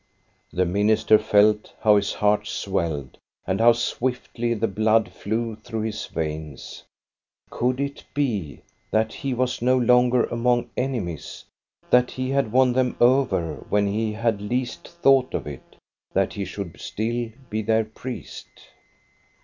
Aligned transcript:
The 0.51 0.65
minister 0.65 1.19
felt 1.19 1.75
how 1.81 1.95
his 1.95 2.13
heart 2.13 2.47
swelled 2.47 3.19
and 3.45 3.59
how 3.61 3.73
swiftly 3.73 4.55
the 4.55 4.67
blood 4.67 5.09
flew 5.13 5.57
through 5.57 5.81
his 5.83 6.09
veihs. 6.11 6.81
Could 7.51 7.79
it 7.79 8.03
be 8.15 8.61
that 8.89 9.13
he 9.13 9.35
was 9.35 9.61
no 9.61 9.77
longer 9.77 10.23
among 10.23 10.71
enemies; 10.75 11.45
that 11.91 12.09
he 12.09 12.29
INTRODUCTION 12.31 12.45
7 12.45 12.45
had 12.45 12.51
won 12.51 12.73
them 12.73 12.97
over 12.99 13.53
when 13.69 13.85
he 13.85 14.13
had 14.13 14.41
least 14.41 14.87
thought 14.87 15.35
of 15.35 15.45
it; 15.45 15.75
that 16.13 16.33
he 16.33 16.45
should 16.45 16.79
still 16.81 17.29
be 17.51 17.61
their 17.61 17.85
priest? 17.85 18.47